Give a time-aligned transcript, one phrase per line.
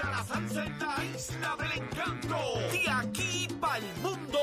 [0.00, 2.36] en la isla del encanto.
[2.70, 4.38] De aquí para el mundo.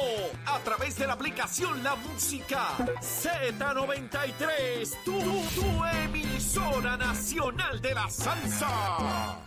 [0.46, 2.68] A través de la aplicación La Música
[3.02, 5.04] Z93.
[5.04, 9.40] Tu, tu emisora nacional de la salsa.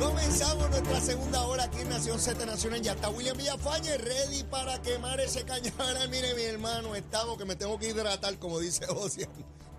[0.00, 2.80] Comenzamos nuestra segunda hora aquí en Nación Z Nacional.
[2.82, 6.08] Ya está William Villafañe ready para quemar ese cañaveral.
[6.10, 9.28] Mire, mi hermano, estamos que me tengo que hidratar, como dice José,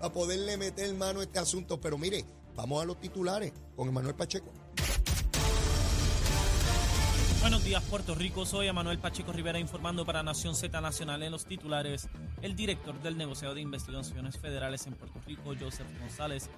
[0.02, 1.80] para poderle meter mano a este asunto.
[1.80, 4.52] Pero mire, vamos a los titulares con Emanuel Pacheco.
[7.40, 8.45] Buenos días, Puerto Rico.
[8.45, 12.09] Soy Emanuel Pacheco Rivera informando para Nación Z Nacional en los titulares.
[12.42, 16.50] El director del negociado de investigaciones federales en Puerto Rico, Joseph González,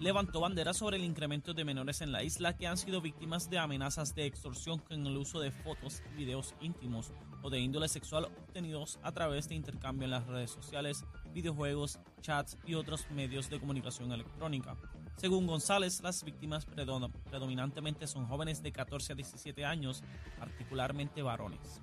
[0.00, 3.58] levantó bandera sobre el incremento de menores en la isla que han sido víctimas de
[3.58, 8.98] amenazas de extorsión con el uso de fotos, videos íntimos o de índole sexual obtenidos
[9.02, 14.12] a través de intercambio en las redes sociales, videojuegos, chats y otros medios de comunicación
[14.12, 14.76] electrónica.
[15.16, 20.02] Según González, las víctimas predom- predominantemente son jóvenes de 14 a 17 años,
[20.38, 21.80] particularmente varones.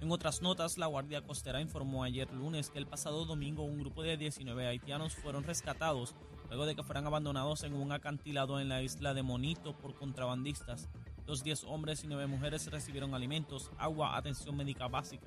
[0.00, 4.02] En otras notas, la Guardia Costera informó ayer lunes que el pasado domingo un grupo
[4.02, 6.14] de 19 haitianos fueron rescatados
[6.48, 10.88] luego de que fueran abandonados en un acantilado en la isla de Monito por contrabandistas.
[11.26, 15.26] Los 10 hombres y 9 mujeres recibieron alimentos, agua, atención médica básica.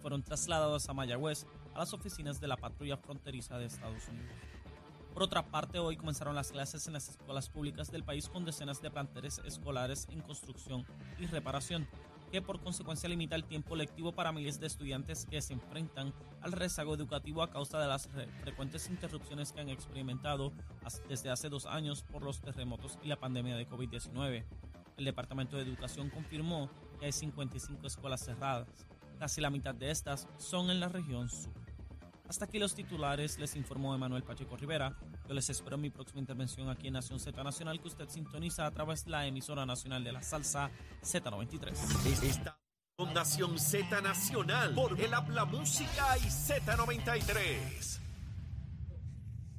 [0.00, 4.32] Fueron trasladados a Mayagüez, a las oficinas de la patrulla fronteriza de Estados Unidos.
[5.12, 8.80] Por otra parte, hoy comenzaron las clases en las escuelas públicas del país con decenas
[8.80, 10.86] de planteles escolares en construcción
[11.18, 11.88] y reparación,
[12.30, 16.52] que por consecuencia limita el tiempo lectivo para miles de estudiantes que se enfrentan al
[16.52, 20.52] rezago educativo a causa de las re- frecuentes interrupciones que han experimentado
[21.08, 24.44] desde hace dos años por los terremotos y la pandemia de COVID-19.
[24.96, 28.68] El Departamento de Educación confirmó que hay 55 escuelas cerradas.
[29.18, 31.52] Casi la mitad de estas son en la región sur.
[32.30, 34.96] Hasta aquí los titulares, les informó Emanuel Pacheco Rivera.
[35.26, 38.66] Yo les espero en mi próxima intervención aquí en Nación Z Nacional que usted sintoniza
[38.66, 40.70] a través de la emisora nacional de la salsa
[41.02, 41.72] Z93.
[42.22, 42.56] Esta
[42.96, 47.98] con Nación Z Nacional por el Habla Música y Z93.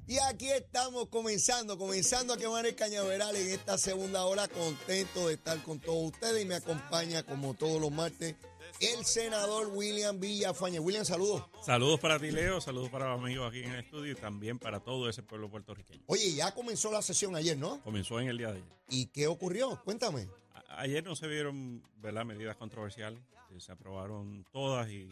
[0.08, 4.48] Y aquí estamos comenzando, comenzando a quemar el cañaveral en esta segunda hora.
[4.48, 8.38] Contento de estar con todos ustedes y me acompaña como todos los martes
[8.82, 10.80] el senador William Villafañe.
[10.80, 11.44] William, saludos.
[11.64, 12.60] Saludos para ti, Leo.
[12.62, 16.04] Saludos para los amigos aquí en el estudio y también para todo ese pueblo puertorriqueño.
[16.08, 17.82] Oye, ya comenzó la sesión ayer, ¿no?
[17.84, 18.70] Comenzó en el día de ayer.
[18.90, 19.82] ¿Y qué ocurrió?
[19.86, 20.28] Cuéntame.
[20.54, 22.26] A- ayer no se vieron ¿verdad?
[22.26, 23.20] medidas controversiales.
[23.52, 25.08] eh, Se aprobaron todas y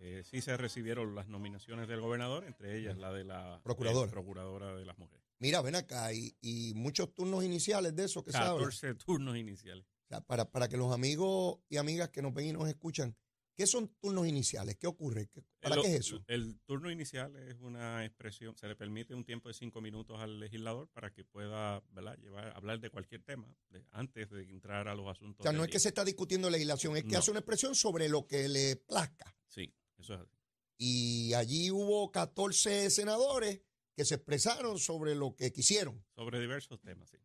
[0.00, 4.08] eh, sí se recibieron las nominaciones del gobernador, entre ellas la de la Procuradora.
[4.08, 5.24] eh, procuradora de las mujeres.
[5.40, 8.52] Mira, ven acá, y, y muchos turnos iniciales de eso que se habla.
[8.54, 9.84] 14 turnos iniciales.
[10.04, 13.16] O sea, para, para que los amigos y amigas que nos ven y nos escuchan,
[13.56, 14.76] ¿qué son turnos iniciales?
[14.76, 15.28] ¿Qué ocurre?
[15.28, 16.22] ¿Qué- ¿Para El- qué es eso?
[16.26, 20.38] El turno inicial es una expresión, se le permite un tiempo de cinco minutos al
[20.40, 22.18] legislador para que pueda ¿verdad?
[22.18, 25.40] Llevar, hablar de cualquier tema de- antes de entrar a los asuntos.
[25.40, 27.18] O sea, no es que se está discutiendo legislación, es que No.
[27.20, 29.34] hace una expresión sobre lo que le plazca.
[29.46, 30.36] Sí, eso es así.
[30.76, 33.62] Y allí hubo 14 senadores
[33.96, 36.04] que se expresaron sobre lo que quisieron.
[36.16, 37.16] Sobre diversos temas, sí.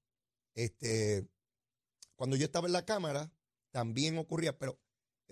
[0.53, 1.28] Este,
[2.19, 3.31] cuando yo estaba en la Cámara,
[3.72, 4.78] también ocurría, pero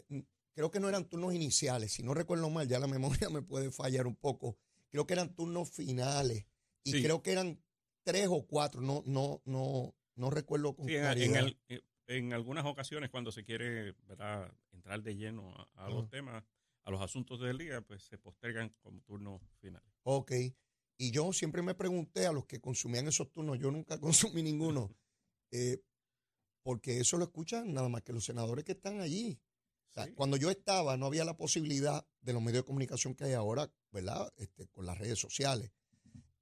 [0.10, 1.92] eh, creo que no eran turnos iniciales.
[1.92, 2.88] Si no recuerdo mal, ya la
[3.28, 4.58] memoria me puede fallar un poco.
[4.90, 6.46] Creo que eran turnos finales.
[6.86, 7.04] Y Sí.
[7.04, 7.62] creo que eran
[8.04, 8.80] tres o cuatro.
[8.80, 14.50] No, no, no, no recuerdo con Sí, en, el- algunas ocasiones cuando se quiere ¿verdad?
[14.72, 16.42] entrar de lleno a, a los temas,
[16.86, 19.92] a los asuntos del día, pues se postergan como turnos finales.
[20.04, 20.32] Ok.
[20.98, 24.00] Y yo siempre me pregunté a los que consumían esos turnos, yo nunca
[24.40, 24.90] consumí ninguno,
[25.52, 25.82] eh,
[26.68, 29.40] porque eso lo escuchan nada más que los senadores que están allí.
[29.90, 30.12] O sea, Sí.
[30.16, 33.72] Cuando yo estaba, no había la posibilidad de los medios de comunicación que hay ahora,
[33.94, 34.34] ¿verdad?
[34.36, 35.72] Este, con las redes sociales.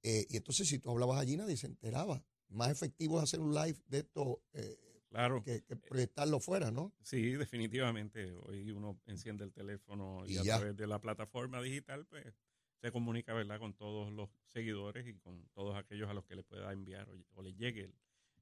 [0.02, 2.24] Eh, y entonces, si tú hablabas allí, nadie se enteraba.
[2.48, 4.76] Más efectivo es hacer un live de esto eh,
[5.10, 6.92] Claro, que, que proyectarlo fuera, ¿no?
[7.02, 8.32] sí, definitivamente.
[8.34, 10.56] Hoy uno enciende el teléfono y, Y a ya.
[10.58, 12.34] través de la plataforma digital, pues
[12.80, 16.42] se comunica, ¿verdad?, con todos los seguidores y con todos aquellos a los que le
[16.42, 17.94] pueda enviar o, o le llegue el,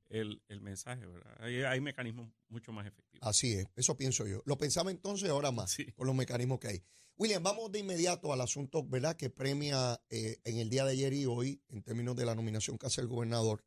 [0.08, 1.34] el, el mensaje, ¿verdad?
[1.40, 3.26] Hay, hay mecanismos mucho más efectivos.
[3.26, 4.42] Así es, eso pienso yo.
[4.44, 5.90] Lo pensaba entonces, ahora más, Sí.
[5.92, 6.82] con los mecanismos que hay.
[7.16, 11.12] William, vamos de inmediato al asunto, ¿verdad?, que premia eh, en el día de ayer
[11.12, 13.64] y hoy, en términos de la nominación que hace el gobernador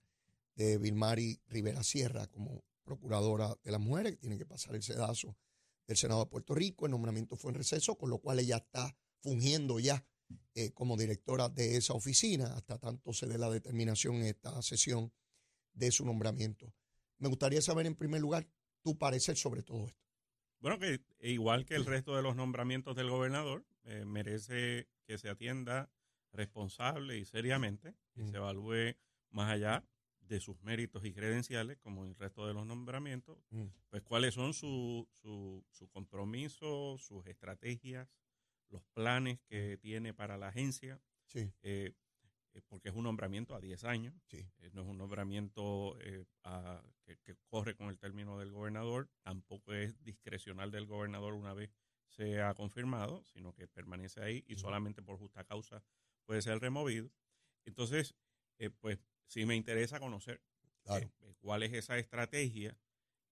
[0.55, 5.37] de Vilmari Rivera Sierra como procuradora de las mujeres, que tiene que pasar el sedazo
[5.87, 6.85] del Senado de Puerto Rico.
[6.85, 10.05] El nombramiento fue en receso, con lo cual ella está fungiendo ya
[10.55, 15.11] eh, como directora de esa oficina, hasta tanto se dé la determinación en esta sesión
[15.77, 16.73] de su nombramiento.
[17.19, 18.47] Me gustaría saber, en primer lugar,
[18.81, 20.01] tu parecer sobre todo esto.
[20.59, 25.29] Bueno, que igual que el resto de los nombramientos del gobernador, eh, merece que se
[25.29, 25.89] atienda
[26.31, 28.29] responsable y seriamente, y Mm.
[28.31, 28.95] se evalúe
[29.29, 29.83] más allá
[30.21, 33.67] de sus méritos y credenciales, como el resto de los nombramientos, Mm.
[33.89, 38.09] pues cuáles son su, su, su compromiso, sus estrategias,
[38.69, 41.93] los planes que tiene para la agencia, Sí, eh,
[42.57, 44.37] eh, porque es un nombramiento a 10 años, sí.
[44.59, 49.09] eh, no es un nombramiento eh, a- que, que corre con el término del gobernador,
[49.21, 51.71] tampoco es discrecional del gobernador una vez
[52.09, 55.83] sea confirmado, sino que permanece ahí y solamente por justa causa
[56.25, 57.11] puede ser removido.
[57.65, 58.15] Entonces,
[58.79, 60.41] pues sí me interesa conocer
[60.83, 61.11] Claro.
[61.39, 62.77] cuál es esa estrategia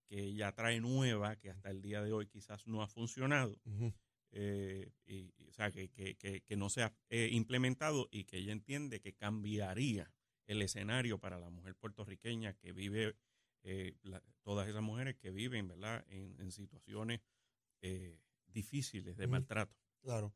[0.08, 3.92] que ella trae nueva, que hasta el día de hoy quizás no ha funcionado, Ujú.
[4.32, 8.24] Eh, y, y, o sea, que, que, que, que no se ha eh, implementado y
[8.24, 10.12] que ella entiende que cambiaría
[10.46, 13.16] el escenario para la mujer puertorriqueña que vive,
[13.62, 17.20] eh, la- todas esas mujeres que viven, ¿verdad?, en, en situaciones
[18.46, 19.76] difíciles de maltrato.
[20.02, 20.34] Claro.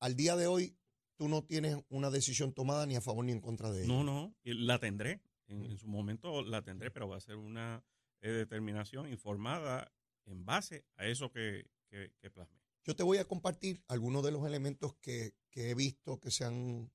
[0.00, 0.76] Al día de hoy,
[1.16, 3.92] tú no tienes una decisión tomada ni a favor ni en contra de ella.
[3.92, 7.84] No, no, la tendré, en, su momento la tendré, pero va a ser una
[8.20, 9.92] determinación informada
[10.24, 12.59] en base a eso que, que, que plasmé.
[12.84, 16.44] Yo te voy a compartir algunos de los elementos que, que he visto que se
[16.44, 16.90] han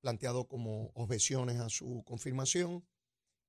[0.00, 2.86] planteado como objeciones a su confirmación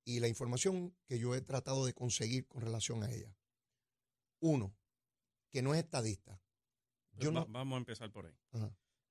[0.04, 3.36] y la información que yo he tratado de conseguir con relación a ella.
[4.40, 4.74] Uno,
[5.50, 6.40] que no es estadista.
[7.18, 8.34] Yo Va- no, vamos a empezar por ahí.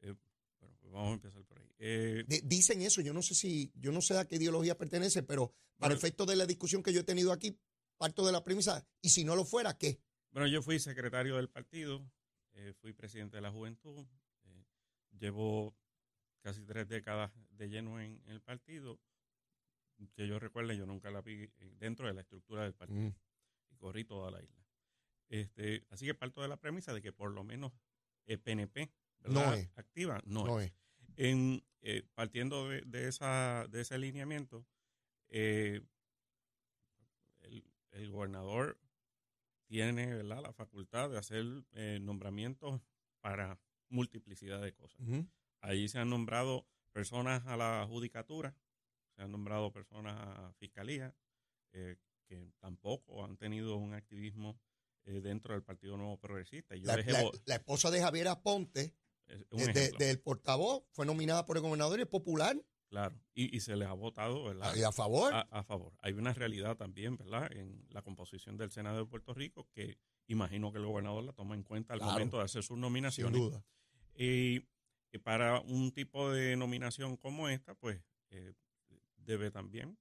[0.01, 0.15] Eh,
[0.59, 1.67] bueno, pues vamos a empezar por ahí.
[1.77, 5.21] Eh, di- dicen eso, yo no sé si, yo no sé a qué ideología pertenece,
[5.23, 5.97] pero para Bueno.
[5.97, 7.59] efectos de la discusión que yo he tenido aquí,
[7.97, 10.01] parto de la premisa, y si no lo fuera, ¿qué?
[10.31, 12.09] Bueno, yo fui secretario del partido,
[12.55, 14.05] eh, fui presidente de la juventud,
[14.45, 14.65] eh,
[15.11, 15.75] llevo
[16.41, 18.99] casi tres décadas de lleno en, en el partido.
[20.13, 23.15] Que yo recuerde, yo nunca la vi eh, dentro de la estructura del partido Mm,
[23.69, 24.65] y corrí toda la isla.
[25.29, 27.71] Este, así que parto de la premisa de que por lo menos
[28.25, 29.47] el PNP ¿verdad?
[29.47, 29.69] No es.
[29.77, 30.71] activa, no, no es.
[30.71, 30.73] es.
[31.17, 34.65] En, eh, partiendo de, de esa, de ese alineamiento,
[35.29, 35.81] eh,
[37.41, 38.77] el, el gobernador
[39.67, 40.41] tiene ¿verdad?
[40.41, 42.81] la facultad de hacer eh, nombramientos
[43.21, 43.59] para
[43.89, 44.99] multiplicidad de cosas.
[45.01, 45.27] Ujú.
[45.61, 48.55] Ahí se han nombrado personas a la judicatura,
[49.15, 51.15] se han nombrado personas a fiscalía,
[51.73, 51.97] eh,
[52.27, 54.59] que tampoco han tenido un activismo
[55.05, 56.75] eh, dentro del Partido Nuevo Progresista.
[56.75, 58.95] Yo La, dejé la- vo- la esposa de Javier Aponte,
[59.27, 62.55] de- de- ejemplo, del portavoz, fue nominada por el gobernador y es popular.
[62.87, 63.19] Claro.
[63.33, 64.75] Y, y se les ha votado, ¿verdad?
[64.75, 65.33] Y a favor.
[65.33, 65.93] a, a favor.
[66.01, 67.51] Hay una realidad también, ¿verdad?
[67.51, 69.97] En la composición del Senado de Puerto Rico que
[70.27, 72.13] imagino que el gobernador la toma en cuenta al Claro.
[72.13, 73.39] momento de hacer sus sin nominaciones.
[73.39, 73.63] duda.
[74.15, 74.61] Y,
[75.23, 78.01] para un tipo de nominación como esta, pues
[78.31, 78.53] eh,
[79.15, 79.97] debe también,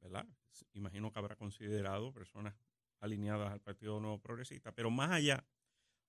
[0.00, 0.26] ¿verdad?
[0.72, 2.54] Imagino que habrá considerado personas
[3.00, 5.46] alineadas al Partido Nuevo Progresista, pero más allá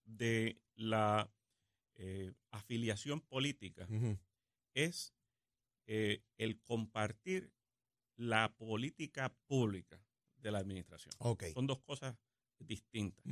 [0.06, 1.30] de la
[1.96, 3.86] eh, afiliación política,
[4.74, 5.14] es
[5.88, 7.52] eh, el compartir
[8.18, 10.04] la política pública
[10.36, 11.14] de la administración.
[11.20, 11.46] Ok.
[11.54, 12.16] Son dos cosas
[12.60, 13.24] distintas.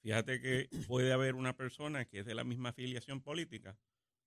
[0.00, 3.76] Fíjate que puede haber una persona que es de la misma afiliación política,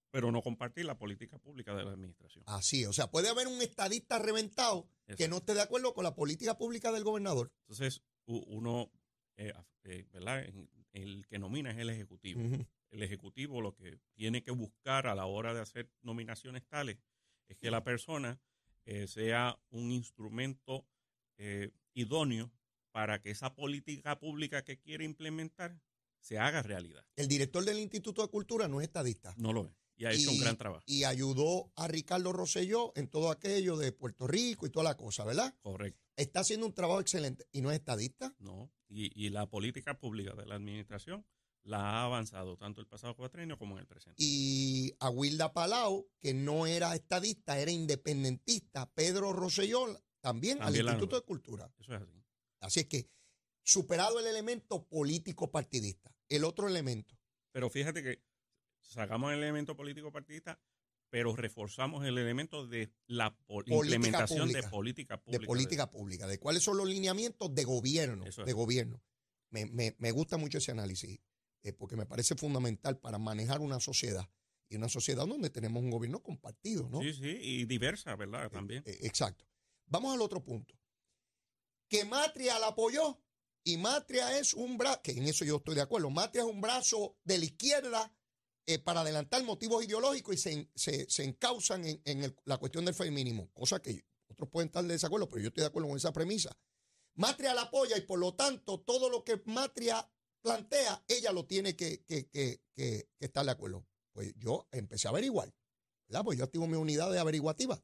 [0.09, 2.43] pero no compartir la política pública de la administración.
[2.47, 6.13] Así, o sea, puede haber un estadista reventado que no esté de acuerdo con la
[6.13, 7.51] política pública del gobernador.
[7.61, 8.91] Entonces, uno,
[9.37, 10.45] eh, eh, ¿verdad?
[10.91, 12.41] El que nomina es el Ejecutivo.
[12.89, 16.97] El Ejecutivo lo que tiene que buscar a la hora de hacer nominaciones tales
[17.51, 18.39] es que la persona
[18.85, 20.87] eh, sea un instrumento
[21.37, 22.51] eh, idóneo
[22.91, 25.79] para que esa política pública que quiere implementar
[26.19, 27.05] se haga realidad.
[27.15, 29.33] El director del Instituto de Cultura no es estadista.
[29.37, 29.73] No lo es.
[29.97, 30.83] Y ha hecho un gran trabajo.
[30.87, 35.23] Y ayudó a Ricardo Rosselló en todo aquello de Puerto Rico y toda la cosa,
[35.25, 35.53] ¿verdad?
[35.61, 36.01] Correcto.
[36.15, 38.33] Está haciendo un trabajo excelente y no es estadista.
[38.39, 38.71] No.
[38.87, 41.25] Y, y la política pública de la administración
[41.63, 44.15] la ha avanzado tanto el pasado cuatrenio como en el presente.
[44.23, 49.85] Y a Wilda Palau, que no era estadista, era independentista, Pedro Rosselló,
[50.21, 51.71] también, También al Instituto de Cultura.
[51.79, 52.23] Eso es así.
[52.59, 53.09] Así es que,
[53.63, 57.17] superado el elemento político partidista, el otro elemento,
[57.51, 58.23] Pero fíjate que
[58.81, 60.59] sacamos el elemento político partidista,
[61.09, 65.39] pero reforzamos el elemento de la implementación de política pública.
[65.41, 68.35] de política pública, de cuáles son los lineamientos de gobierno, es.
[68.37, 69.01] de gobierno.
[69.49, 71.19] Me, me- me gusta mucho ese análisis,
[71.63, 74.27] eh, porque me parece fundamental para manejar una sociedad,
[74.69, 77.01] y una sociedad donde tenemos un gobierno compartido, ¿no?
[77.01, 78.45] Sí, sí, y diversa, ¿verdad?
[78.45, 78.83] Eh, También.
[78.85, 79.45] eh, exacto.
[79.87, 80.73] Vamos al otro punto.
[81.89, 83.21] Que Matria la apoyó
[83.63, 86.61] y Matria es un brazo, que en eso yo estoy de acuerdo, Matria es un
[86.61, 88.15] brazo de la izquierda
[88.65, 92.85] eh, para adelantar motivos ideológicos y se, se, se encausan en, en el- la cuestión
[92.85, 95.97] del feminismo, cosa que otros pueden estar de desacuerdo, pero yo estoy de acuerdo con
[95.97, 96.55] esa premisa.
[97.15, 100.09] Matria la apoya y por lo tanto todo lo que Matria
[100.41, 103.85] plantea, ella lo tiene que, que, que, estar de acuerdo.
[104.11, 105.53] Pues yo empecé a averiguar,
[106.07, 106.23] ¿verdad?
[106.23, 107.81] Pues yo activo mi unidad de averiguativa.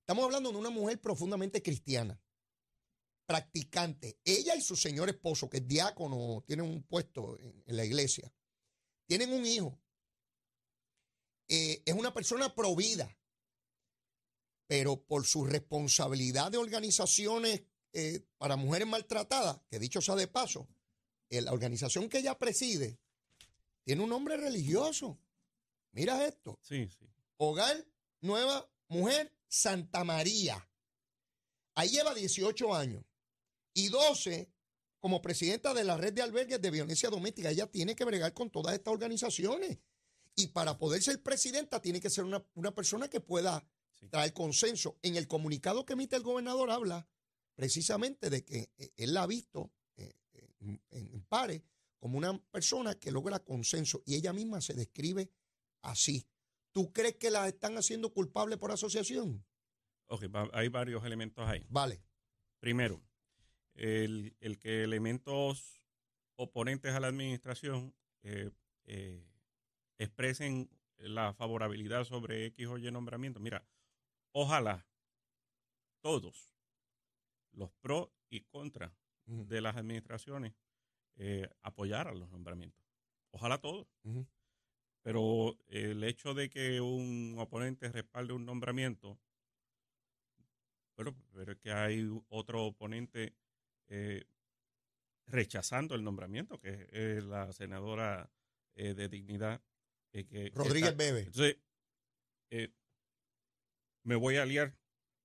[0.00, 2.20] Estamos hablando de una mujer profundamente cristiana,
[3.26, 4.18] practicante.
[4.24, 8.32] Ella y su señor esposo, que es diácono, tienen un puesto en, la iglesia,
[9.06, 9.80] tienen un hijo.
[11.48, 13.16] Eh, es una persona provida,
[14.66, 20.68] pero por su responsabilidad de organizaciones eh, para mujeres maltratadas, que dicho sea de paso,
[21.30, 22.98] la organización que ella preside
[23.84, 25.18] tiene un nombre religioso.
[25.92, 26.58] Mira esto.
[26.62, 27.06] Sí, sí.
[27.36, 27.86] Hogar
[28.20, 30.68] Nueva Mujer Santa María.
[31.74, 33.04] Ahí lleva 18 años
[33.72, 34.50] y 12
[34.98, 37.50] como presidenta de la red de albergues de violencia doméstica.
[37.50, 39.78] Ella tiene que bregar con todas estas organizaciones.
[40.36, 44.08] Y para poder ser presidenta tiene que ser una, una persona que pueda Sí.
[44.08, 44.96] traer consenso.
[45.02, 47.06] En el comunicado que emite el gobernador habla
[47.54, 49.70] precisamente de que eh, él la ha visto
[50.60, 51.62] en, pares
[51.98, 55.30] como una persona que logra consenso y ella misma se describe
[55.82, 56.26] así.
[56.72, 59.44] ¿Tú crees que la están haciendo culpable por asociación?
[60.06, 61.64] Ok, hay varios elementos ahí.
[61.68, 62.02] Vale.
[62.58, 63.02] Primero,
[63.74, 65.82] el, el que elementos
[66.36, 68.50] oponentes a la administración eh,
[68.84, 69.26] eh,
[69.98, 73.40] expresen la favorabilidad sobre X o Y nombramiento.
[73.40, 73.66] Mira,
[74.32, 74.86] ojalá
[76.00, 76.50] todos
[77.52, 78.92] los pros y contras
[79.32, 80.52] De las administraciones
[81.16, 82.84] eh, apoyaran los nombramientos.
[83.30, 83.86] Ojalá todos.
[85.02, 89.18] Pero el hecho de que un oponente respalde un nombramiento,
[90.96, 93.34] pero, pero es que hay otro oponente
[93.88, 94.24] eh,
[95.26, 98.30] rechazando el nombramiento, que es la senadora
[98.74, 99.62] eh, de dignidad.
[100.12, 101.20] eh, que Rodríguez está- Bebe.
[101.20, 101.56] Entonces,
[104.02, 104.74] me voy a aliar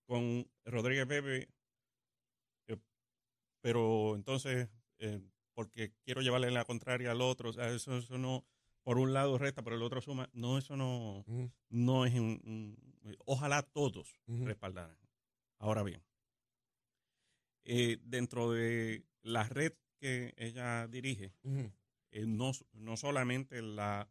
[0.06, 1.50] con Rodríguez Bebe,
[3.66, 4.70] pero entonces,
[5.00, 5.20] eh,
[5.56, 8.46] porque quiero llevarle la contraria al otro, o sea, eso, eso no,
[8.84, 11.26] por un lado resta, por el otro suma, no, eso no,
[11.70, 14.96] no es un, un- ojalá todos respaldaran.
[15.58, 16.04] Ahora bien,
[17.64, 21.34] eh, dentro de la red que ella dirige,
[22.12, 24.08] eh, no, no solamente la,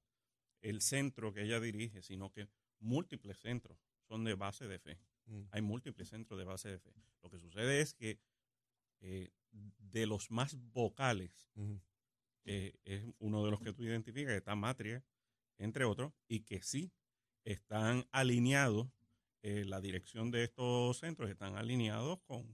[0.63, 2.49] el centro que ella dirige, sino que
[2.81, 4.99] múltiples centros son de base de fe.
[5.53, 6.93] Hay múltiples centros de base de fe.
[7.23, 8.19] Lo que sucede es que
[9.01, 9.31] eh,
[9.79, 11.49] de los más vocales,
[12.45, 15.05] eh, es uno de los que tú identificas, que está Matria,
[15.59, 16.93] entre otros, y que sí
[17.45, 18.89] están alineados,
[19.43, 22.47] eh, la dirección de estos centros están alineados con,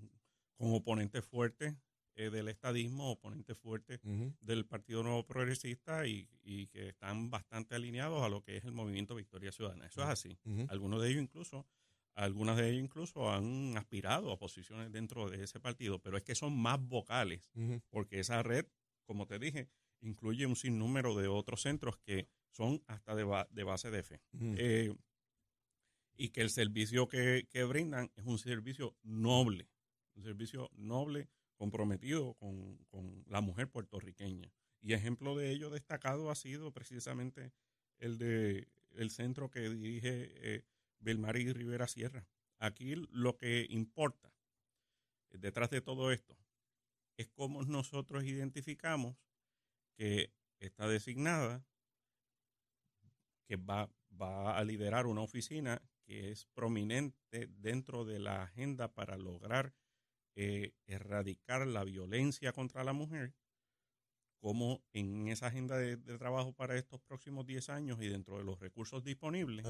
[0.57, 1.75] con oponentes fuertes
[2.17, 4.01] eh, del estadismo, oponentes fuertes
[4.41, 8.73] del Partido Nuevo Progresista y, y que están bastante alineados a lo que es el
[8.73, 9.87] movimiento Victoria Ciudadana.
[9.87, 10.39] Eso es así.
[10.69, 11.67] Algunos de ellos incluso,
[12.15, 16.35] algunas de ellos incluso han aspirado a posiciones dentro de ese partido, pero es que
[16.35, 17.81] son más vocales, Ujú.
[17.89, 18.67] porque esa red,
[19.05, 19.69] como te dije,
[20.01, 24.21] incluye un sinnúmero de otros centros que son hasta de, ba- de base de fe.
[24.33, 24.55] Ujú.
[24.59, 24.95] Eh,
[26.17, 29.69] y que el servicio que, que brindan es un servicio noble,
[30.15, 34.53] un servicio noble comprometido con, con la mujer puertorriqueña.
[34.83, 37.53] Y ejemplo de ello destacado ha sido precisamente
[37.99, 40.65] el de el centro que dirige eh,
[41.11, 42.25] Belmarí Rivera Sierra.
[42.59, 44.33] Aquí lo que importa
[45.31, 46.37] eh, detrás de todo esto
[47.17, 49.17] es cómo nosotros identificamos
[49.97, 51.65] que está designada,
[53.47, 59.17] que va, va a liderar una oficina que es prominente dentro de la agenda para
[59.17, 59.75] lograr
[60.37, 63.35] eh, erradicar la violencia contra la mujer,
[64.39, 68.59] como en esa agenda de, trabajo para estos próximos 10 años y dentro de los
[68.59, 69.67] recursos disponibles.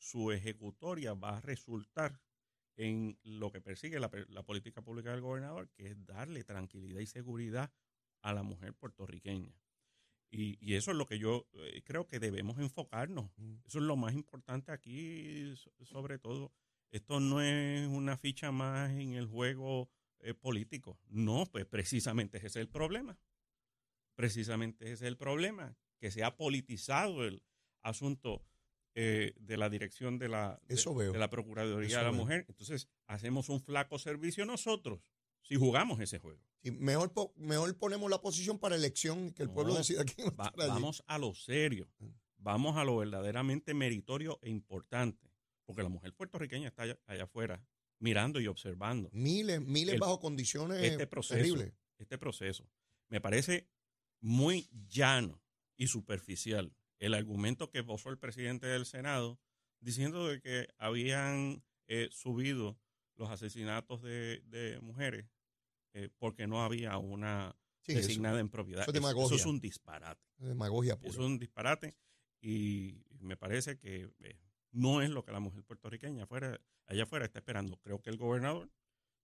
[0.00, 2.20] Su ejecutoria va a resultar
[2.76, 7.06] en lo que persigue la, la política pública del gobernador, que es darle tranquilidad y
[7.06, 7.70] seguridad
[8.22, 9.54] a la mujer puertorriqueña.
[10.30, 13.30] Y, y eso es lo que yo eh, creo que debemos enfocarnos.
[13.36, 13.56] Mm.
[13.66, 16.52] Eso es lo más importante aquí, so- sobre todo.
[16.90, 19.90] Esto no es una ficha más en el juego
[20.20, 20.98] eh, político.
[21.08, 23.18] No, pues precisamente ese es el problema.
[24.14, 27.42] Precisamente ese es el problema, que se ha politizado el
[27.82, 28.42] asunto
[28.94, 31.12] eh, de la dirección de la, de- Eso veo.
[31.12, 32.20] de la Procuraduría Eso de la veo.
[32.20, 32.44] Mujer.
[32.48, 35.00] Entonces, hacemos un flaco servicio nosotros
[35.42, 36.40] si jugamos ese juego.
[36.62, 40.28] Sí, mejor, po- mejor ponemos la posición para elección que el No, pueblo decida quién
[40.28, 40.70] va a Va- estar allí.
[40.74, 42.08] vamos a lo serio, Mm.
[42.36, 45.30] vamos a lo verdaderamente meritorio e importante,
[45.64, 47.64] porque la mujer puertorriqueña está allá, allá afuera
[48.00, 51.34] mirando y observando Miles, miles El- bajo condiciones este proceso.
[51.36, 51.72] terribles.
[51.98, 52.68] Este proceso.
[53.08, 53.68] Me parece
[54.20, 55.42] muy llano
[55.76, 59.40] y superficial el argumento que esbozó el presidente del Senado
[59.80, 62.78] diciendo de que habían eh, subido
[63.16, 65.26] los asesinatos de, de mujeres
[65.94, 68.82] eh, porque no había una Sí, eso, designada en propiedad.
[68.82, 70.22] eso es Eso- eso es un disparate.
[70.38, 71.10] demagogia Eso pura.
[71.12, 71.96] es un disparate
[72.42, 74.38] y me parece que eh,
[74.70, 77.78] no es lo que la mujer puertorriqueña fuera, allá afuera está esperando.
[77.78, 78.70] Creo que el gobernador,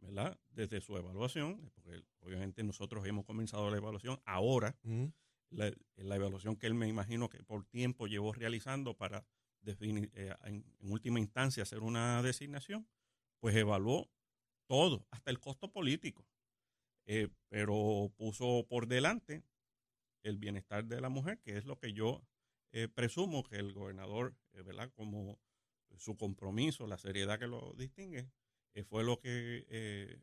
[0.00, 0.38] ¿verdad?
[0.50, 4.76] Desde su evaluación, porque obviamente nosotros hemos comenzado la evaluación ahora.
[5.50, 9.24] La, evaluación que él me imagino que por tiempo llevó realizando para
[9.60, 12.88] definir, eh, en, última instancia hacer una designación,
[13.40, 14.10] pues evaluó
[14.66, 16.26] todo, hasta el costo político,
[17.08, 19.44] Eh, pero puso por delante
[20.24, 22.26] el bienestar de la mujer, que es lo que yo
[22.72, 24.90] eh, presumo que el gobernador, ¿verdad?
[24.92, 25.38] Como
[25.98, 28.28] su compromiso, la seriedad que lo distingue,
[28.88, 30.20] fue lo que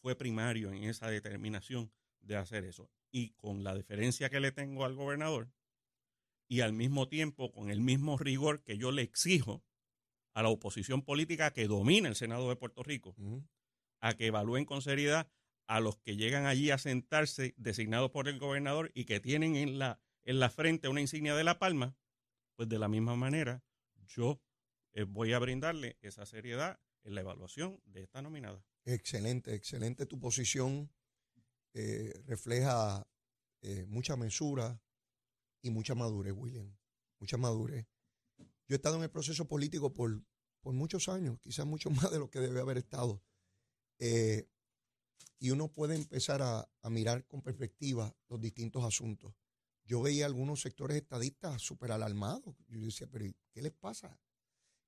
[0.00, 2.90] fue primario en esa determinación de hacer eso.
[3.10, 5.50] Y con la deferencia que le tengo al gobernador
[6.48, 9.64] y al mismo tiempo con el mismo rigor que yo le exijo
[10.34, 13.16] a la oposición política que domina el Senado de Puerto Rico,
[14.00, 15.30] a que evalúen con seriedad
[15.66, 19.78] a los que llegan allí a sentarse designados por el gobernador y que tienen en
[19.78, 21.96] la, en la frente una insignia de la palma,
[22.54, 23.64] pues de la misma manera
[24.06, 24.40] yo
[24.92, 28.64] eh, voy a brindarle esa seriedad en la evaluación de esta nominada.
[28.84, 30.90] Excelente, excelente tu posición.
[31.78, 33.06] Eh, refleja
[33.60, 34.80] eh, mucha mesura
[35.60, 36.74] y mucha madurez, William.
[37.20, 37.86] Mucha madurez.
[38.66, 40.24] Yo he estado en el proceso político por,
[40.62, 43.22] por muchos años, quizás mucho más de lo que debe haber estado.
[43.98, 44.48] Eh,
[45.38, 49.34] y uno puede empezar a, a mirar con perspectiva los distintos asuntos.
[49.84, 52.56] Yo veía algunos sectores estadistas súper alarmados.
[52.68, 54.18] Yo decía, pero ¿y ¿qué les pasa?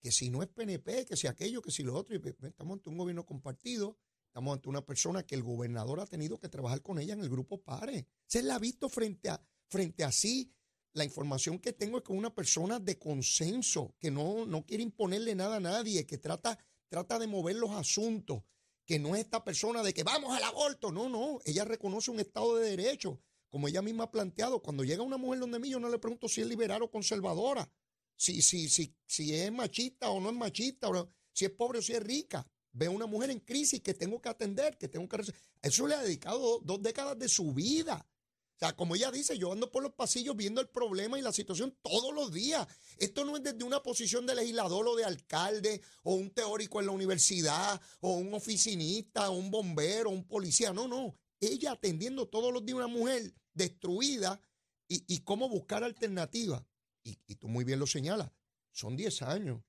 [0.01, 2.17] Que si no es PNP, que si aquello, que si lo otro.
[2.17, 6.07] Y pues, estamos ante un gobierno compartido, estamos ante una persona que el gobernador ha
[6.07, 8.07] tenido que trabajar con ella en el grupo PARE.
[8.27, 10.53] Se la ha visto frente a, frente a sí.
[10.93, 15.35] La información que tengo es que una persona de consenso, que no, no quiere imponerle
[15.35, 18.43] nada a nadie, que trata, trata de mover los asuntos,
[18.85, 20.91] que no es esta persona de que vamos al aborto.
[20.93, 23.21] No, no, ella reconoce un Estado de Derecho.
[23.49, 26.29] Como ella misma ha planteado, cuando llega una mujer donde mí, yo no le pregunto
[26.29, 27.71] si es liberal o conservadora,
[28.15, 30.89] si, si, si, si es machista o no es machista,
[31.33, 32.47] si es pobre o si es rica.
[32.79, 35.21] Veo una mujer en crisis que tengo que atender, que tengo que...
[35.61, 38.07] Eso le ha dedicado dos, dos décadas de su vida.
[38.55, 41.33] O sea, como ella dice, yo ando por los pasillos viendo el problema y la
[41.33, 42.67] situación todos los días.
[42.99, 46.87] Esto no es desde una posición de legislador o de alcalde o un teórico en
[46.87, 50.73] la universidad o un oficinista o un bombero o un policía.
[50.73, 51.17] No, no.
[51.41, 54.41] Ella atendiendo todos los días una mujer destruida
[54.87, 56.63] y, y cómo buscar alternativas.
[57.03, 58.31] Y, y tú muy bien lo señalas,
[58.71, 59.63] son 10 años.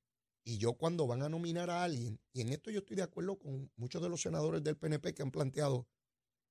[0.43, 3.37] Y yo cuando van a nominar a alguien, y en esto yo estoy de acuerdo
[3.37, 5.87] con muchos de los senadores del PNP que han planteado,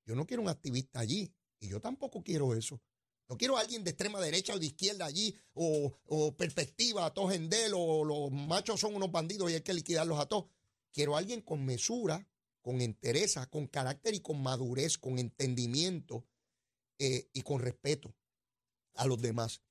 [0.07, 2.81] yo no quiero un activista allí, y yo tampoco quiero eso.
[3.29, 7.35] No quiero a alguien de extrema derecha o de izquierda allí, o, o perspectiva, todos
[7.35, 10.47] en del, o los machos son unos bandidos y hay que liquidarlos a todos.
[10.93, 12.27] Quiero a alguien con mesura,
[12.63, 16.27] con entereza, con carácter y con madurez, con entendimiento
[16.99, 18.15] eh, y con respeto
[18.95, 19.63] a los demás.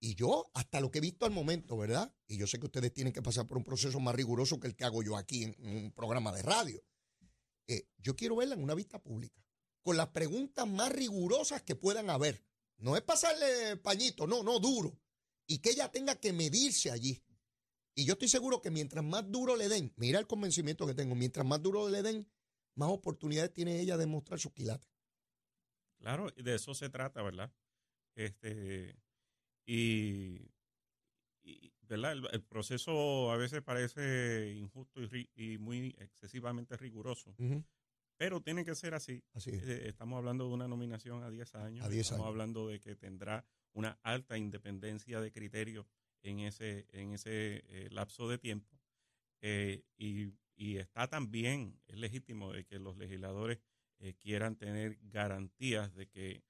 [0.00, 2.14] Y yo, hasta lo que he visto al momento, ¿verdad?
[2.28, 4.76] Y yo sé que ustedes tienen que pasar por un proceso más riguroso que el
[4.76, 6.84] que hago yo aquí en, un programa de radio.
[7.66, 9.42] Eh, yo quiero verla en una vista pública,
[9.82, 12.44] con las preguntas más rigurosas que puedan haber.
[12.76, 15.00] No es pasarle pañito, no, no, duro.
[15.46, 17.24] Y que ella tenga que medirse allí.
[17.94, 21.16] Y yo estoy seguro que mientras más duro le den, mira el convencimiento que tengo,
[21.16, 22.30] mientras más duro le den,
[22.76, 24.86] más oportunidades tiene ella de mostrar su quilate.
[25.98, 27.52] Claro, de eso se trata, ¿verdad?
[28.14, 28.96] Este,
[29.72, 30.50] y,
[31.42, 32.12] y, ¿verdad?
[32.12, 37.34] El, el proceso a veces parece injusto y, ri- y muy excesivamente riguroso,
[38.16, 39.22] pero tiene que ser así.
[39.34, 39.62] Así es.
[39.62, 41.84] Eh, estamos hablando de una nominación a 10 años.
[41.84, 42.32] A 10 estamos años.
[42.32, 45.86] hablando de que tendrá una alta independencia de criterio
[46.22, 48.80] en ese, en ese eh, lapso de tiempo.
[49.40, 53.60] Eh, y, y está también, es legítimo de que los legisladores
[54.00, 56.42] eh, quieran tener garantías de que,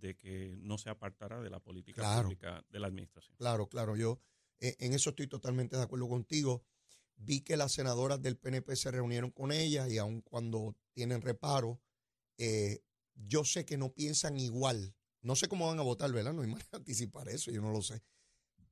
[0.00, 2.22] de que no se apartará de la política Claro.
[2.24, 3.36] pública de la administración.
[3.36, 4.20] Claro, claro, yo
[4.60, 6.64] eh, en eso estoy totalmente de acuerdo contigo.
[7.16, 11.80] Vi que las senadoras del PNP se reunieron con ella y aun cuando tienen reparo,
[12.38, 12.80] eh,
[13.14, 14.94] yo sé que no piensan igual.
[15.20, 16.32] No sé cómo van a votar, ¿verdad?
[16.32, 18.02] No hay manera de anticipar eso, yo no lo sé.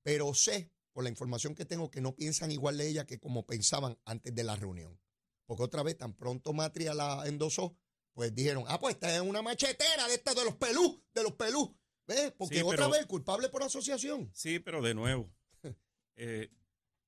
[0.03, 3.45] Pero sé, por la información que tengo, que no piensan igual de ella que como
[3.45, 4.99] pensaban antes de la reunión.
[5.45, 7.77] Porque otra vez, tan pronto Matria la endosó,
[8.17, 11.33] pues dijeron, ah, pues esta es una machetera de esta de los pelú, de los
[11.35, 11.77] pelú.
[12.07, 12.33] ¿Ves?
[12.33, 14.31] Porque Sí, otra pero- vez, culpable por asociación.
[14.33, 15.31] Sí, pero de nuevo.
[16.17, 16.51] eh,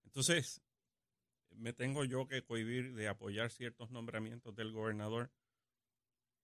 [0.04, 0.60] entonces,
[1.48, 5.32] me tengo yo que cohibir de apoyar ciertos nombramientos del gobernador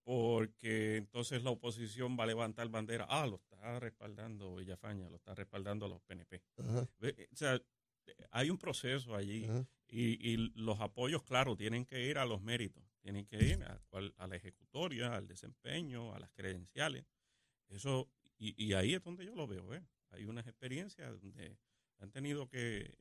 [0.02, 3.06] porque entonces la oposición va a levantar bandera.
[3.10, 6.42] Ah, lo está respaldando Villafaña, lo está respaldando los PNP.
[6.58, 7.60] Ajá, Ve, O sea,
[8.30, 9.46] hay un proceso allí
[9.88, 14.36] y los apoyos, claro, tienen que ir a los méritos, tienen que ir a, la
[14.36, 17.04] ejecutoria, al desempeño, a las credenciales.
[17.68, 19.74] Eso, y, y ahí es donde yo lo veo.
[19.74, 19.84] ¿eh?
[20.08, 21.58] Hay unas experiencias donde
[21.98, 22.96] han tenido que,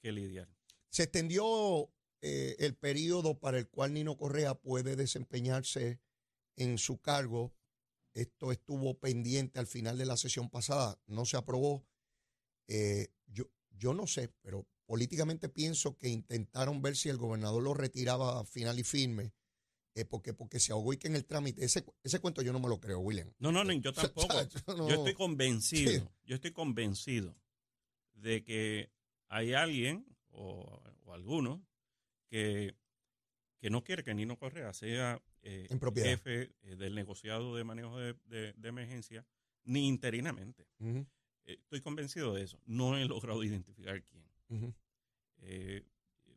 [0.00, 0.48] que lidiar.
[0.88, 6.00] Se extendió eh, el periodo para el cual Nino Correa puede desempeñarse
[6.56, 7.54] en su cargo.
[8.14, 11.86] Esto estuvo pendiente al final de la sesión pasada, no se aprobó.
[12.68, 17.74] Eh, yo, yo no sé, pero políticamente pienso que intentaron ver si el gobernador lo
[17.74, 19.34] retiraba final y firme,
[19.94, 21.64] eh, porque, porque se ahogó y que en el trámite.
[21.64, 23.30] Ese, ese cuento yo no me lo creo, William.
[23.38, 24.34] No, no, no, yo O sea, tampoco.
[24.66, 26.08] yo no- Yo estoy convencido, Sí.
[26.24, 27.36] yo estoy convencido
[28.14, 28.90] de que
[29.28, 31.64] hay alguien o, o alguno
[32.28, 32.74] que,
[33.58, 37.98] que no quiere que Nino Correa sea eh, En jefe eh, del negociado de manejo
[37.98, 39.26] de, de- de emergencia,
[39.64, 40.66] ni interinamente.
[40.80, 41.06] Eh,
[41.44, 42.60] estoy convencido de eso.
[42.64, 44.74] No he logrado identificar quién.
[45.38, 45.84] Eh,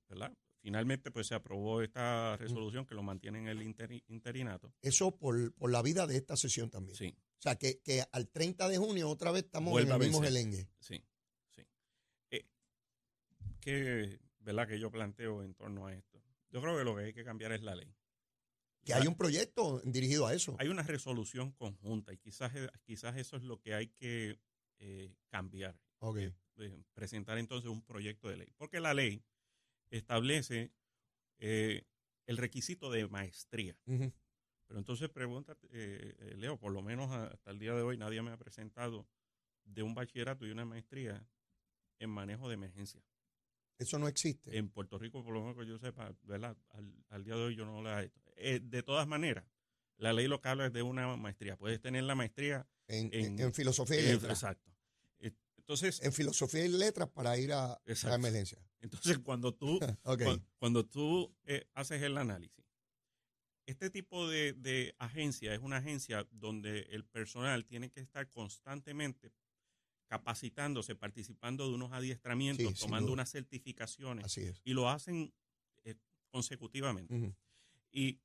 [0.09, 0.35] ¿verdad?
[0.65, 4.73] Finalmente, pues se aprobó esta resolución que lo mantiene en el interi- interinato.
[4.81, 6.95] Eso por, por la vida de esta sesión también.
[6.97, 7.15] Sí.
[7.37, 10.23] O sea, que, que al 30 de junio otra vez estamos Vuelve en el mismo
[10.23, 10.67] gelengue.
[10.79, 11.05] Sí,
[11.51, 11.61] sí.
[12.31, 12.47] Eh,
[13.61, 16.19] ¿Qué, verdad, que yo planteo en torno a esto?
[16.49, 17.93] Yo creo que lo que hay que cambiar es la ley.
[18.83, 20.55] Que hay un proyecto dirigido a eso.
[20.57, 22.51] hay una resolución conjunta y quizás,
[22.85, 24.39] quizás eso es lo que hay que
[24.79, 25.79] eh, cambiar.
[25.99, 26.17] Ok.
[26.57, 28.53] eh, presentar entonces un proyecto de ley.
[28.57, 29.23] Porque la ley
[29.89, 30.71] establece
[31.39, 31.83] eh,
[32.25, 33.77] el requisito de maestría.
[34.67, 38.21] Pero entonces pregúntate, eh, eh, Leo, por lo menos hasta el día de hoy nadie
[38.21, 39.07] me ha presentado
[39.63, 41.27] de un bachillerato y una maestría
[41.99, 43.01] en manejo de emergencia.
[43.77, 44.57] Eso no existe.
[44.57, 46.57] En Puerto Rico, por lo menos que yo sepa, ¿verdad?
[46.69, 48.21] Al, al día de hoy yo no la he hecho.
[48.37, 49.45] Eh, de todas maneras,
[49.97, 51.57] la ley local es de una maestría.
[51.57, 54.39] Puedes tener la maestría En, en- en filosofía y en- letras.
[54.43, 54.71] exacto.
[55.57, 58.15] Entonces, En filosofía y letras para ir a, a Exacto.
[58.15, 58.59] emergencia.
[58.85, 59.79] Entonces cuando tú
[60.59, 62.65] Cuando, tú eh, haces el análisis,
[63.65, 69.33] este tipo de, de agencia es una agencia donde el personal tiene que estar constantemente
[70.07, 74.61] capacitándose, participando de unos adiestramientos, Sí, tomando unas certificaciones Así es.
[74.63, 75.33] y lo hacen
[75.83, 75.95] eh,
[76.29, 77.35] consecutivamente.
[77.91, 78.19] Y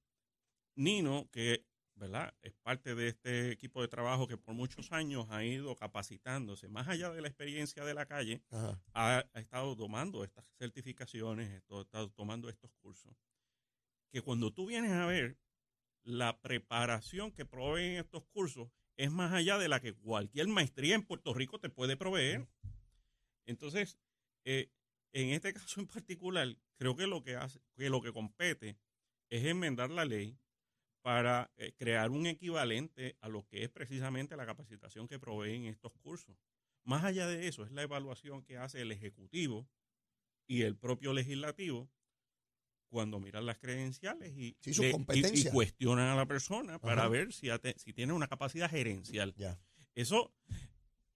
[0.75, 1.67] Nino, que
[2.01, 2.35] ¿verdad?
[2.41, 6.89] es parte de este equipo de trabajo que por muchos años ha ido capacitándose, más
[6.89, 12.11] allá de la experiencia de la calle, ha, ha estado tomando estas certificaciones, ha estado
[12.11, 13.15] tomando estos cursos,
[14.11, 15.37] que cuando tú vienes a ver
[16.03, 21.05] la preparación que proveen estos cursos es más allá de la que cualquier maestría en
[21.05, 22.49] Puerto Rico te puede proveer.
[23.47, 23.99] Entonces,
[24.45, 24.71] eh,
[25.13, 28.79] en este caso en particular, creo que lo que hace, que lo que compete
[29.29, 30.39] es enmendar la ley
[31.03, 35.93] para eh, crear un equivalente a lo que es precisamente la capacitación que proveen estos
[35.99, 36.37] cursos.
[36.85, 39.69] Más allá de eso, es la evaluación que hace el Ejecutivo
[40.47, 41.91] y el propio Legislativo
[42.89, 45.53] cuando miran las credenciales y, Sí, su le- y- y competencia.
[45.53, 47.49] cuestionan a la persona para ver si,
[47.95, 49.33] tiene una capacidad gerencial.
[49.37, 49.59] Ya.
[49.95, 50.35] Eso,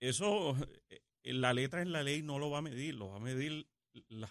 [0.00, 0.56] eso,
[0.88, 1.00] eh,
[1.32, 3.66] la letra en la ley no lo va a medir, lo va a medir
[4.09, 4.28] la,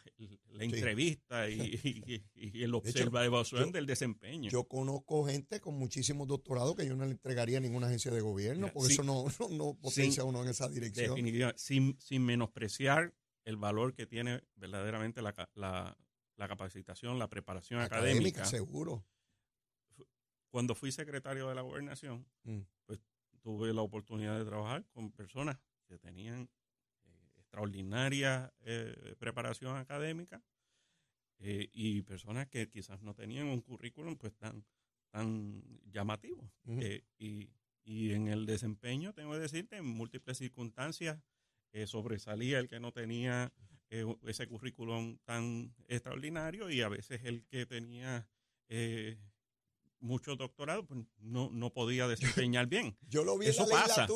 [0.49, 4.49] la entrevista y, y- y el observación yo- del desempeño.
[4.49, 8.21] Yo conozco gente con muchísimos doctorados que yo no le entregaría a ninguna agencia de
[8.21, 8.93] gobierno, porque sí.
[8.93, 11.09] eso no, no, no potencia uno en esa dirección.
[11.15, 13.13] Definitivamente, sin, sin menospreciar
[13.45, 15.97] el valor que tiene verdaderamente la, la,
[16.37, 18.45] la capacitación, la preparación Académica, académica.
[18.45, 19.05] seguro.
[20.49, 22.59] Cuando fui secretario de la gobernación, Mm.
[22.85, 22.99] pues
[23.41, 26.49] tuve la oportunidad de trabajar con personas que tenían
[27.53, 30.41] extraordinaria eh, preparación académica
[31.39, 34.65] eh, y personas que quizás no tenían un currículum pues tan,
[35.11, 36.51] tan llamativo.
[36.65, 37.51] Eh, y,
[37.83, 41.19] y en el desempeño, tengo que decirte, en múltiples circunstancias
[41.85, 43.51] sobresalía el que no tenía
[43.89, 48.27] ese currículum tan extraordinario y a veces el que tenía
[48.67, 49.17] eh,
[49.99, 52.07] mucho doctorado pues no, no podía
[52.47, 52.95] desempeñar bien.
[53.07, 54.07] Yo lo vi Eso en la pasa.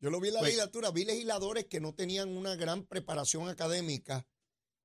[0.00, 0.90] Yo lo vi en la Pues- legislatura.
[0.90, 4.26] Vi legisladores que no tenían una gran preparación académica.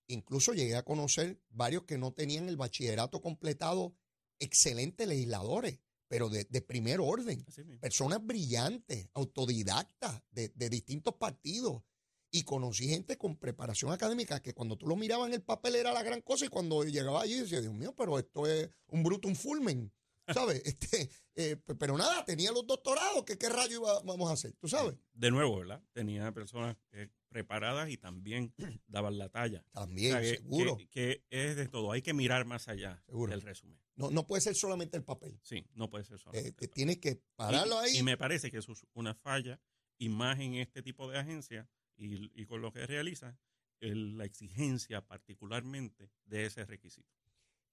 [0.08, 3.96] Incluso llegué a conocer varios que no tenían el bachillerato completado.
[4.40, 7.46] Excelentes legisladores, pero de, de primer orden.
[7.80, 11.84] Personas brillantes, autodidactas, de, de distintos partidos.
[12.32, 15.94] Y conocí gente con preparación académica que cuando tú lo mirabas en el papel era
[15.94, 19.28] la gran cosa y cuando llegaba allí decía, Dios mío, pero esto es un bruto,
[19.28, 19.94] un fulmen.
[20.34, 20.62] ¿Sabes?
[20.66, 24.68] Este, eh, pero nada, tenía los doctorados, que qué rayo iba, vamos a hacer, ¿tú
[24.68, 24.96] sabes?
[25.14, 25.82] De nuevo, ¿verdad?
[25.94, 28.54] Tenía personas eh, preparadas y también
[28.88, 29.66] daban la talla.
[29.72, 30.78] También, O sea, que- seguro.
[30.78, 31.92] Que, que es de todo.
[31.92, 33.32] Hay que mirar más allá Seguro.
[33.32, 33.80] del resumen.
[33.96, 35.40] No, no puede ser solamente el papel.
[35.44, 36.52] Sí, no puede ser Eh, solamente.
[36.54, 37.98] te tienes que pararlo y, ahí.
[37.98, 39.60] y me parece que eso es una falla
[39.98, 43.38] y más en este tipo de agencias y, y con lo que realiza
[43.80, 47.10] el- la exigencia particularmente de ese requisito.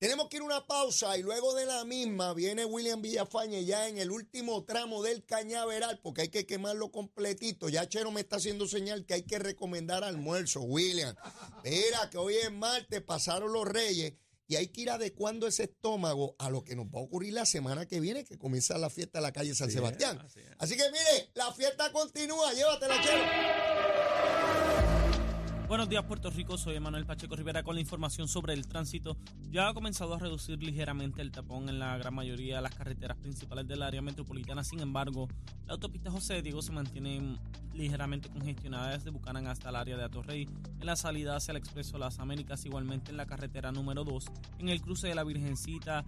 [0.00, 3.86] Tenemos que ir a una pausa y luego de la misma viene William Villafañe ya
[3.86, 7.68] en el último tramo del cañaveral porque hay que quemarlo completito.
[7.68, 11.14] Ya Chero me está haciendo señal que hay que recomendar almuerzo, William.
[11.64, 14.14] Mira que hoy es martes, pasaron los reyes
[14.48, 17.44] y hay que ir adecuando ese estómago a lo que nos va a ocurrir la
[17.44, 20.18] semana que viene que comienza la fiesta de la calle San Sebastián.
[20.24, 20.40] así.
[20.56, 24.49] Así que mire, la fiesta continúa, llévatela, Chero.
[25.70, 29.16] Buenos días Puerto Rico, soy Emanuel Pacheco Rivera con la información sobre el tránsito.
[29.52, 33.16] Ya ha comenzado a reducir ligeramente el tapón en la gran mayoría de las carreteras
[33.18, 34.64] principales del área metropolitana.
[34.64, 35.28] Sin embargo,
[35.66, 37.38] la autopista José de Diego se mantiene
[37.72, 40.48] ligeramente congestionada desde Bucanán hasta el área de Atorrey.
[40.80, 44.24] En la salida hacia el Expreso Las Américas, igualmente en la carretera número 2,
[44.58, 46.04] en el cruce de la Virgencita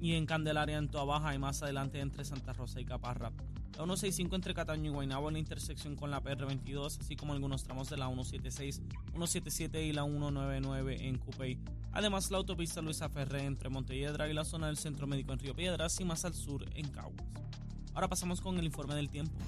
[0.00, 3.30] y en Candelaria en Toa Baja y más adelante entre Santa Rosa y Caparra.
[3.72, 7.64] La 165 entre Cataño y Guaynabo en la intersección con la PR22, así como algunos
[7.64, 11.58] tramos de la 176, 177 y la 199 en Cupey.
[11.92, 15.54] Además, la autopista Luisa Ferré entre Montelledra y la zona del Centro Médico en Río
[15.54, 17.24] Piedras y más al sur en Caguas.
[17.94, 19.38] Ahora pasamos con el informe del tiempo.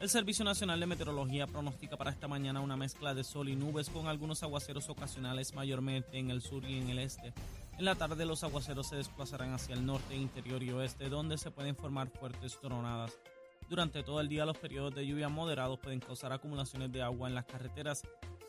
[0.00, 3.90] El Servicio Nacional de Meteorología pronostica para esta mañana una mezcla de sol y nubes
[3.90, 7.32] con algunos aguaceros ocasionales mayormente en el sur y en el este.
[7.78, 11.52] En la tarde los aguaceros se desplazarán hacia el norte, interior y oeste, donde se
[11.52, 13.16] pueden formar fuertes tronadas.
[13.68, 17.36] Durante todo el día los periodos de lluvia moderados pueden causar acumulaciones de agua en
[17.36, 18.02] las carreteras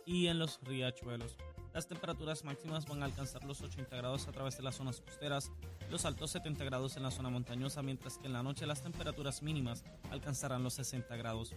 [0.04, 1.38] y en los riachuelos.
[1.76, 5.52] Las temperaturas máximas van a alcanzar los 80 grados a través de las zonas costeras,
[5.92, 9.44] los altos 70 grados en la zona montañosa, mientras que en la noche las temperaturas
[9.44, 11.54] mínimas alcanzarán los 60 grados.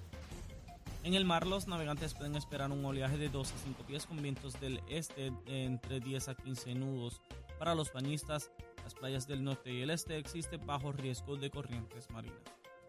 [1.04, 4.22] En el mar, los navegantes pueden esperar un oleaje de 2 a 5 pies con
[4.22, 7.20] vientos del este entre 10 a 15 nudos.
[7.62, 8.50] Para los bañistas,
[8.82, 12.40] las playas del norte y el este existe bajo riesgo de corrientes marinas.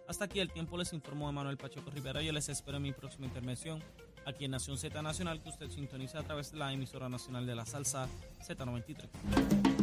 [0.08, 3.28] Hasta aquí el tiempo les informó Manuel Pacheco Rivera yo les espero en mi próxima
[3.28, 3.84] intervención
[4.26, 7.54] aquí en Nación Z Nacional que usted sintoniza a través de la emisora nacional de
[7.54, 8.08] la salsa
[8.40, 9.83] Z93.